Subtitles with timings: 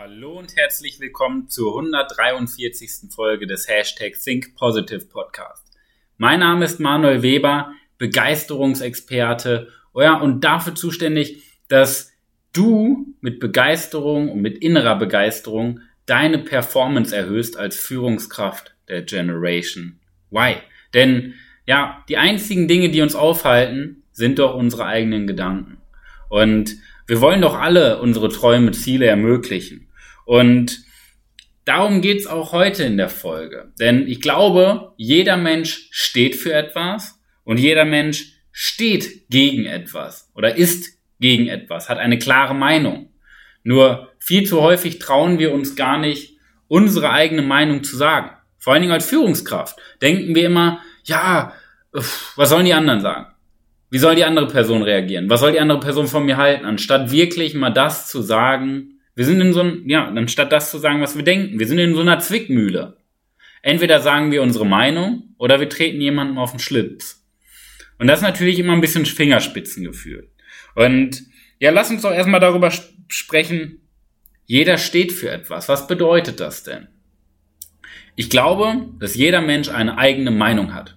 [0.00, 3.12] Hallo und herzlich willkommen zur 143.
[3.12, 5.66] Folge des Hashtag Think Positive Podcast.
[6.18, 12.12] Mein Name ist Manuel Weber, Begeisterungsexperte oh und dafür zuständig, dass
[12.52, 19.98] du mit Begeisterung und mit innerer Begeisterung deine Performance erhöhst als Führungskraft der Generation
[20.30, 20.58] Y.
[20.94, 21.34] Denn
[21.66, 25.78] ja, die einzigen Dinge, die uns aufhalten, sind doch unsere eigenen Gedanken.
[26.28, 26.76] Und
[27.08, 29.87] wir wollen doch alle unsere Träume, Ziele ermöglichen.
[30.28, 30.84] Und
[31.64, 33.72] darum geht's auch heute in der Folge.
[33.80, 40.54] Denn ich glaube, jeder Mensch steht für etwas und jeder Mensch steht gegen etwas oder
[40.54, 43.08] ist gegen etwas, hat eine klare Meinung.
[43.62, 48.32] Nur viel zu häufig trauen wir uns gar nicht, unsere eigene Meinung zu sagen.
[48.58, 51.54] Vor allen Dingen als Führungskraft denken wir immer, ja,
[52.36, 53.28] was sollen die anderen sagen?
[53.88, 55.30] Wie soll die andere Person reagieren?
[55.30, 56.66] Was soll die andere Person von mir halten?
[56.66, 60.78] Anstatt wirklich mal das zu sagen, wir sind in so einem, ja, anstatt das zu
[60.78, 62.98] sagen, was wir denken, wir sind in so einer Zwickmühle.
[63.62, 67.26] Entweder sagen wir unsere Meinung oder wir treten jemandem auf den Schlitz.
[67.98, 70.30] Und das ist natürlich immer ein bisschen Fingerspitzengefühl.
[70.76, 71.24] Und
[71.58, 72.70] ja, lass uns doch erstmal darüber
[73.08, 73.80] sprechen,
[74.46, 75.68] jeder steht für etwas.
[75.68, 76.86] Was bedeutet das denn?
[78.14, 80.96] Ich glaube, dass jeder Mensch eine eigene Meinung hat.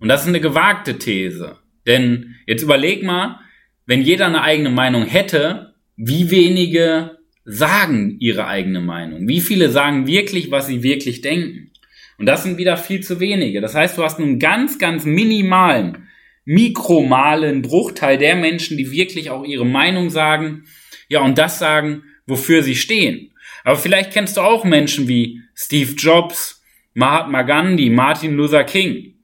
[0.00, 1.56] Und das ist eine gewagte These.
[1.86, 3.38] Denn jetzt überleg mal,
[3.86, 9.26] wenn jeder eine eigene Meinung hätte, wie wenige sagen ihre eigene Meinung?
[9.28, 11.70] Wie viele sagen wirklich, was sie wirklich denken?
[12.18, 13.60] Und das sind wieder viel zu wenige.
[13.60, 16.08] Das heißt, du hast einen ganz, ganz minimalen,
[16.44, 20.64] mikromalen Bruchteil der Menschen, die wirklich auch ihre Meinung sagen,
[21.08, 23.32] ja, und das sagen, wofür sie stehen.
[23.64, 26.62] Aber vielleicht kennst du auch Menschen wie Steve Jobs,
[26.94, 29.14] Mahatma Gandhi, Martin Luther King.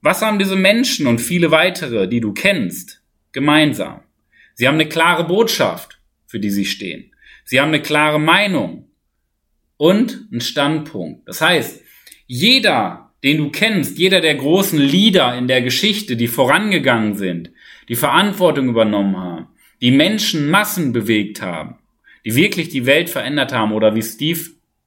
[0.00, 4.02] Was haben diese Menschen und viele weitere, die du kennst, gemeinsam?
[4.54, 7.13] Sie haben eine klare Botschaft, für die sie stehen.
[7.44, 8.88] Sie haben eine klare Meinung
[9.76, 11.28] und einen Standpunkt.
[11.28, 11.82] Das heißt,
[12.26, 17.50] jeder, den du kennst, jeder der großen Leader in der Geschichte, die vorangegangen sind,
[17.88, 19.48] die Verantwortung übernommen haben,
[19.80, 21.76] die Menschen Massen bewegt haben,
[22.24, 24.40] die wirklich die Welt verändert haben oder wie Steve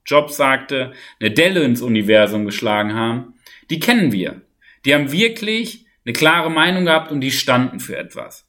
[0.05, 3.35] Jobs sagte, eine Delle ins Universum geschlagen haben,
[3.69, 4.41] die kennen wir.
[4.85, 8.46] Die haben wirklich eine klare Meinung gehabt und die standen für etwas.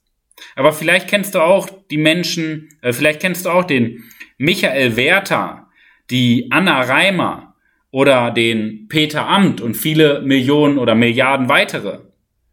[0.56, 4.04] Aber vielleicht kennst du auch die Menschen, äh, vielleicht kennst du auch den
[4.38, 5.69] Michael Werther,
[6.10, 7.54] die Anna Reimer
[7.91, 12.00] oder den Peter Amt und viele Millionen oder Milliarden weitere.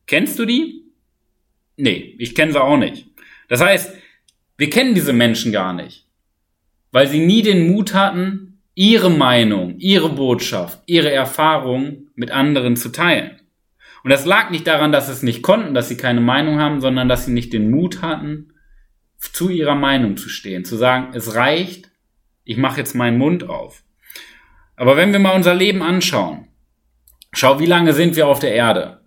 [0.07, 0.83] Kennst du die?
[1.77, 3.07] Nee, ich kenne sie auch nicht.
[3.47, 3.93] Das heißt,
[4.57, 6.05] wir kennen diese Menschen gar nicht,
[6.91, 12.89] weil sie nie den Mut hatten, ihre Meinung, ihre Botschaft, ihre Erfahrung mit anderen zu
[12.89, 13.39] teilen.
[14.05, 16.79] Und das lag nicht daran, dass sie es nicht konnten, dass sie keine Meinung haben,
[16.79, 18.53] sondern dass sie nicht den Mut hatten,
[19.17, 21.89] zu ihrer Meinung zu stehen, zu sagen, es reicht,
[22.43, 23.81] ich mache jetzt meinen Mund auf.
[24.75, 26.49] Aber wenn wir mal unser Leben anschauen,
[27.33, 29.01] schau, wie lange sind wir auf der Erde?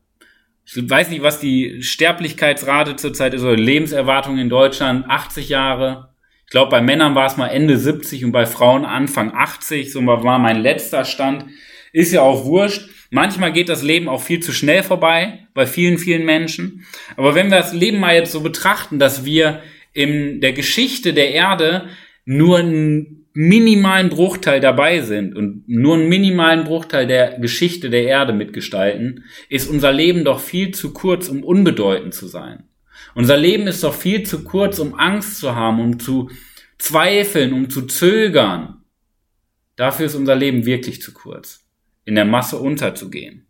[0.64, 6.12] Ich weiß nicht, was die Sterblichkeitsrate zurzeit ist, oder Lebenserwartung in Deutschland, 80 Jahre.
[6.44, 10.04] Ich glaube, bei Männern war es mal Ende 70 und bei Frauen Anfang 80, so
[10.04, 11.44] war mein letzter Stand.
[11.92, 12.97] Ist ja auch wurscht.
[13.10, 16.84] Manchmal geht das Leben auch viel zu schnell vorbei bei vielen, vielen Menschen.
[17.16, 19.62] Aber wenn wir das Leben mal jetzt so betrachten, dass wir
[19.94, 21.88] in der Geschichte der Erde
[22.26, 28.32] nur einen minimalen Bruchteil dabei sind und nur einen minimalen Bruchteil der Geschichte der Erde
[28.32, 32.64] mitgestalten, ist unser Leben doch viel zu kurz, um unbedeutend zu sein.
[33.14, 36.30] Unser Leben ist doch viel zu kurz, um Angst zu haben, um zu
[36.78, 38.82] zweifeln, um zu zögern.
[39.76, 41.67] Dafür ist unser Leben wirklich zu kurz
[42.08, 43.46] in der Masse unterzugehen.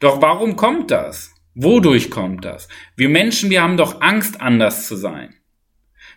[0.00, 1.34] Doch warum kommt das?
[1.54, 2.66] Wodurch kommt das?
[2.96, 5.34] Wir Menschen, wir haben doch Angst, anders zu sein.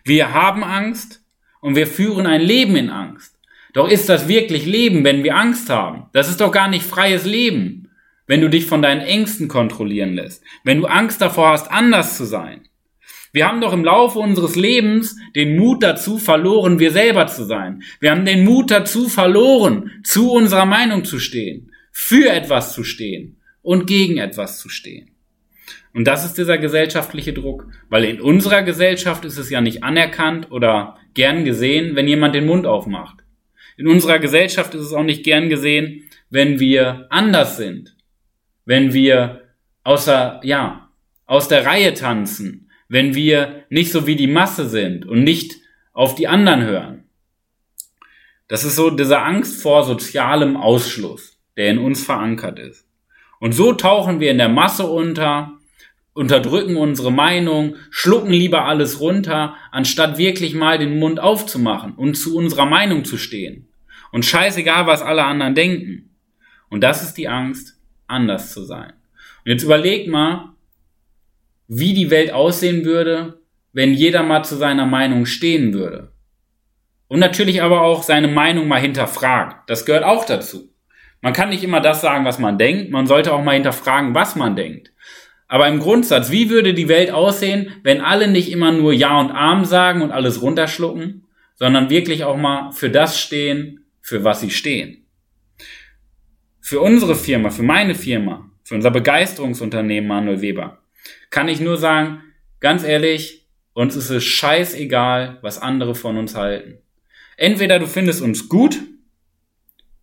[0.02, 1.22] Wir haben Angst
[1.60, 3.38] und wir führen ein Leben in Angst.
[3.74, 6.06] Doch ist das wirklich Leben, wenn wir Angst haben?
[6.14, 7.90] Das ist doch gar nicht freies Leben,
[8.26, 12.24] wenn du dich von deinen Ängsten kontrollieren lässt, wenn du Angst davor hast, anders zu
[12.24, 12.66] sein.
[13.30, 17.82] Wir haben doch im Laufe unseres Lebens den Mut dazu verloren, wir selber zu sein.
[18.00, 23.36] Wir haben den Mut dazu verloren, zu unserer Meinung zu stehen für etwas zu stehen
[23.62, 25.12] und gegen etwas zu stehen.
[25.94, 30.50] Und das ist dieser gesellschaftliche Druck, weil in unserer Gesellschaft ist es ja nicht anerkannt
[30.50, 33.18] oder gern gesehen, wenn jemand den Mund aufmacht.
[33.76, 37.96] In unserer Gesellschaft ist es auch nicht gern gesehen, wenn wir anders sind,
[38.64, 39.42] wenn wir
[39.84, 40.90] außer, ja,
[41.26, 45.54] aus der Reihe tanzen, wenn wir nicht so wie die Masse sind und nicht
[45.92, 47.04] auf die anderen hören.
[48.48, 52.86] Das ist so diese Angst vor sozialem Ausschluss der in uns verankert ist.
[53.40, 55.52] Und so tauchen wir in der Masse unter,
[56.12, 62.36] unterdrücken unsere Meinung, schlucken lieber alles runter, anstatt wirklich mal den Mund aufzumachen und zu
[62.36, 63.68] unserer Meinung zu stehen.
[64.12, 66.10] Und scheißegal, was alle anderen denken.
[66.70, 67.76] Und das ist die Angst,
[68.06, 68.92] anders zu sein.
[69.44, 70.54] Und jetzt überleg mal,
[71.68, 73.40] wie die Welt aussehen würde,
[73.72, 76.12] wenn jeder mal zu seiner Meinung stehen würde.
[77.08, 79.68] Und natürlich aber auch seine Meinung mal hinterfragt.
[79.68, 80.73] Das gehört auch dazu.
[81.24, 82.90] Man kann nicht immer das sagen, was man denkt.
[82.90, 84.92] Man sollte auch mal hinterfragen, was man denkt.
[85.48, 89.30] Aber im Grundsatz, wie würde die Welt aussehen, wenn alle nicht immer nur Ja und
[89.30, 91.24] Arm sagen und alles runterschlucken,
[91.54, 95.06] sondern wirklich auch mal für das stehen, für was sie stehen?
[96.60, 100.82] Für unsere Firma, für meine Firma, für unser Begeisterungsunternehmen Manuel Weber,
[101.30, 102.20] kann ich nur sagen,
[102.60, 106.82] ganz ehrlich, uns ist es scheißegal, was andere von uns halten.
[107.38, 108.78] Entweder du findest uns gut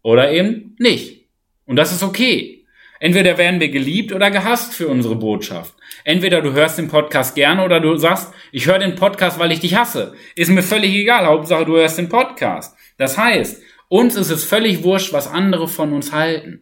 [0.02, 1.28] oder eben nicht.
[1.66, 2.66] Und das ist okay.
[3.00, 5.74] Entweder werden wir geliebt oder gehasst für unsere Botschaft.
[6.04, 9.60] Entweder du hörst den Podcast gerne oder du sagst, ich höre den Podcast, weil ich
[9.60, 10.14] dich hasse.
[10.36, 11.26] Ist mir völlig egal.
[11.26, 12.78] Hauptsache, du hörst den Podcast.
[12.98, 16.62] Das heißt, uns ist es völlig wurscht, was andere von uns halten.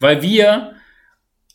[0.00, 0.74] Weil wir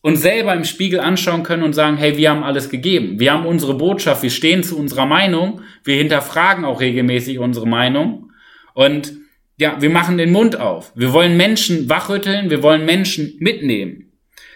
[0.02, 3.20] uns selber im Spiegel anschauen können und sagen, hey, wir haben alles gegeben.
[3.20, 8.32] Wir haben unsere Botschaft, wir stehen zu unserer Meinung, wir hinterfragen auch regelmäßig unsere Meinung
[8.74, 9.14] und
[9.62, 10.92] ja, wir machen den Mund auf.
[10.96, 14.12] Wir wollen Menschen wachrütteln, wir wollen Menschen mitnehmen.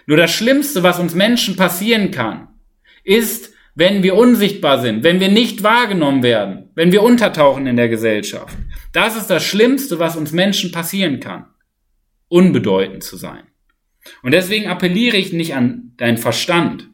[0.07, 2.47] Nur das Schlimmste, was uns Menschen passieren kann,
[3.03, 7.87] ist, wenn wir unsichtbar sind, wenn wir nicht wahrgenommen werden, wenn wir untertauchen in der
[7.87, 8.57] Gesellschaft.
[8.93, 11.45] Das ist das Schlimmste, was uns Menschen passieren kann.
[12.27, 13.43] Unbedeutend zu sein.
[14.23, 16.89] Und deswegen appelliere ich nicht an deinen Verstand.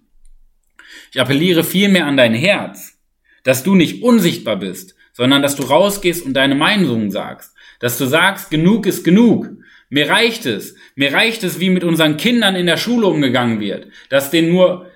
[1.13, 2.99] Ich appelliere vielmehr an dein Herz,
[3.43, 7.53] dass du nicht unsichtbar bist, sondern dass du rausgehst und deine Meinung sagst.
[7.79, 9.49] Dass du sagst, genug ist genug.
[9.89, 10.75] Mir reicht es.
[10.95, 13.87] Mir reicht es, wie mit unseren Kindern in der Schule umgegangen wird.
[14.09, 14.87] Dass denen nur,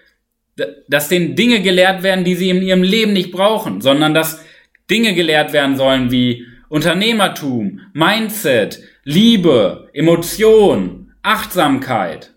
[0.88, 4.44] dass denen Dinge gelehrt werden, die sie in ihrem Leben nicht brauchen, sondern dass
[4.90, 12.34] Dinge gelehrt werden sollen wie Unternehmertum, Mindset, Liebe, Emotion, Achtsamkeit,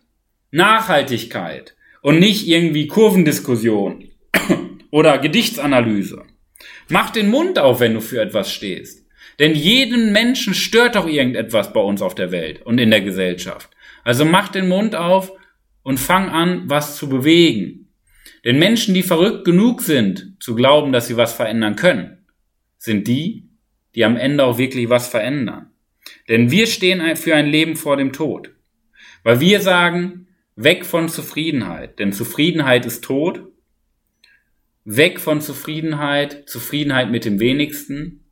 [0.51, 4.09] Nachhaltigkeit und nicht irgendwie Kurvendiskussion
[4.91, 6.25] oder Gedichtsanalyse.
[6.89, 9.07] Mach den Mund auf, wenn du für etwas stehst.
[9.39, 13.71] Denn jeden Menschen stört doch irgendetwas bei uns auf der Welt und in der Gesellschaft.
[14.05, 15.33] Also mach den Mund auf
[15.83, 17.89] und fang an, was zu bewegen.
[18.45, 22.27] Denn Menschen, die verrückt genug sind, zu glauben, dass sie was verändern können,
[22.79, 23.49] sind die,
[23.95, 25.71] die am Ende auch wirklich was verändern.
[26.29, 28.51] Denn wir stehen für ein Leben vor dem Tod.
[29.23, 31.99] Weil wir sagen, weg von Zufriedenheit.
[31.99, 33.43] Denn Zufriedenheit ist tot
[34.85, 38.25] weg von Zufriedenheit, Zufriedenheit mit dem wenigsten,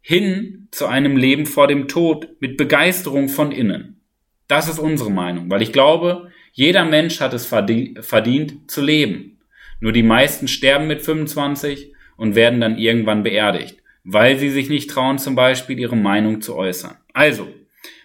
[0.00, 4.00] hin zu einem Leben vor dem Tod mit Begeisterung von innen.
[4.48, 9.38] Das ist unsere Meinung, weil ich glaube, jeder Mensch hat es verdient zu leben.
[9.80, 14.90] Nur die meisten sterben mit 25 und werden dann irgendwann beerdigt, weil sie sich nicht
[14.90, 16.96] trauen, zum Beispiel ihre Meinung zu äußern.
[17.14, 17.48] Also,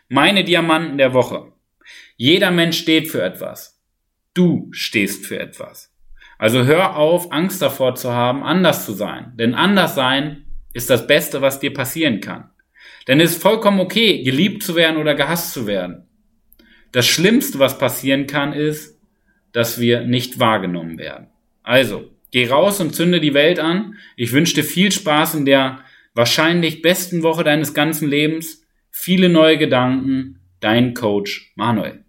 [0.08, 1.52] meine Diamanten der Woche.
[2.16, 3.82] Jeder Mensch steht für etwas.
[4.34, 5.94] Du stehst für etwas.
[6.38, 9.34] Also hör auf, Angst davor zu haben, anders zu sein.
[9.36, 12.51] Denn anders sein ist das Beste, was dir passieren kann.
[13.07, 16.07] Denn es ist vollkommen okay, geliebt zu werden oder gehasst zu werden.
[16.92, 19.00] Das Schlimmste, was passieren kann, ist,
[19.51, 21.28] dass wir nicht wahrgenommen werden.
[21.63, 23.95] Also, geh raus und zünde die Welt an.
[24.16, 25.80] Ich wünsche dir viel Spaß in der
[26.13, 28.63] wahrscheinlich besten Woche deines ganzen Lebens.
[28.92, 30.39] Viele neue Gedanken.
[30.60, 32.03] Dein Coach Manuel.